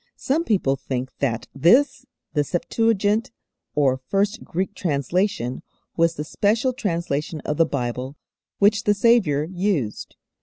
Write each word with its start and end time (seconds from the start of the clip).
Some 0.17 0.43
people 0.45 0.77
think 0.77 1.11
that 1.19 1.45
this, 1.53 2.07
the 2.33 2.43
Septuagint, 2.43 3.29
or 3.75 4.01
first 4.07 4.43
Greek 4.43 4.73
translation, 4.73 5.61
was 5.95 6.15
the 6.15 6.23
special 6.23 6.73
translation 6.73 7.39
of 7.41 7.57
the 7.57 7.67
Bible 7.67 8.15
which 8.57 8.85
the 8.85 8.95
Saviour 8.95 9.43
used. 9.43 10.15